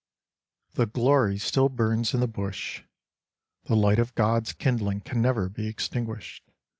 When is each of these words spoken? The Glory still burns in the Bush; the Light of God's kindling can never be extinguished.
The 0.73 0.87
Glory 0.87 1.37
still 1.37 1.69
burns 1.69 2.15
in 2.15 2.21
the 2.21 2.27
Bush; 2.27 2.81
the 3.65 3.75
Light 3.75 3.99
of 3.99 4.15
God's 4.15 4.51
kindling 4.51 5.01
can 5.01 5.21
never 5.21 5.47
be 5.47 5.67
extinguished. 5.67 6.43